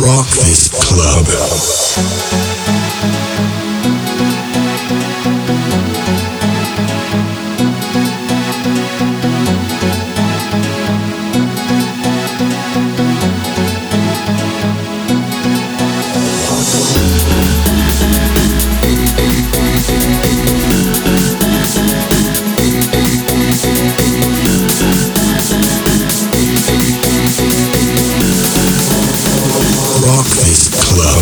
[0.00, 1.26] Rock this club.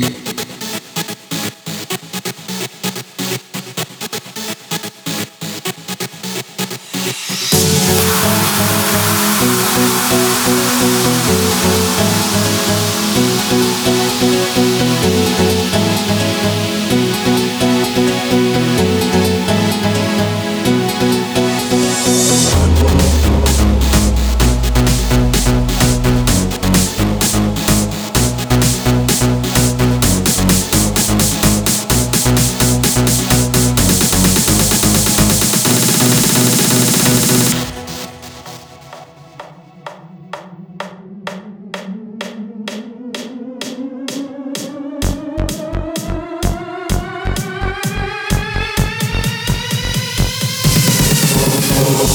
[0.00, 0.29] club.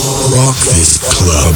[0.05, 1.55] Rock this club.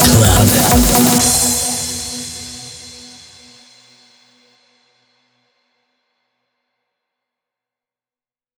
[0.21, 1.50] around.